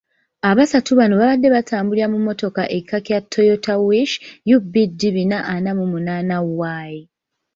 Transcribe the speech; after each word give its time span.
Abasatu 0.49 0.91
bano 0.99 1.13
baabadde 1.21 1.47
batambulira 1.55 2.07
mu 2.13 2.17
mmotoka 2.21 2.61
ekika 2.77 2.97
kya 3.07 3.19
Toyota 3.31 3.73
Wish 3.87 4.13
UBD 4.57 4.99
bina 5.15 5.37
ana 5.53 5.71
mu 5.77 5.85
munaana 5.93 6.37
Y. 6.87 6.91